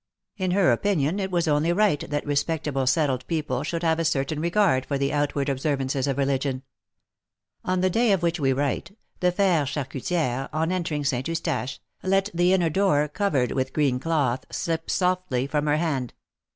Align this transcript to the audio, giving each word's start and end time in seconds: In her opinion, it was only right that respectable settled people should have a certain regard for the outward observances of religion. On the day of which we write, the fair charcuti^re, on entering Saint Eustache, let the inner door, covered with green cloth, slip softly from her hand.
In 0.35 0.49
her 0.49 0.71
opinion, 0.71 1.19
it 1.19 1.29
was 1.29 1.47
only 1.47 1.71
right 1.71 2.09
that 2.09 2.25
respectable 2.25 2.87
settled 2.87 3.23
people 3.27 3.61
should 3.61 3.83
have 3.83 3.99
a 3.99 4.03
certain 4.03 4.39
regard 4.41 4.83
for 4.83 4.97
the 4.97 5.13
outward 5.13 5.47
observances 5.47 6.07
of 6.07 6.17
religion. 6.17 6.63
On 7.63 7.81
the 7.81 7.89
day 7.91 8.11
of 8.11 8.23
which 8.23 8.39
we 8.39 8.51
write, 8.51 8.97
the 9.19 9.31
fair 9.31 9.63
charcuti^re, 9.65 10.49
on 10.51 10.71
entering 10.71 11.05
Saint 11.05 11.27
Eustache, 11.27 11.79
let 12.01 12.31
the 12.33 12.51
inner 12.51 12.71
door, 12.71 13.07
covered 13.09 13.51
with 13.51 13.73
green 13.73 13.99
cloth, 13.99 14.43
slip 14.49 14.89
softly 14.89 15.45
from 15.45 15.67
her 15.67 15.77
hand. 15.77 16.15